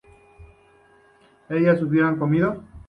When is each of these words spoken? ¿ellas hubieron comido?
¿ellas 1.49 1.79
hubieron 1.83 2.17
comido? 2.17 2.63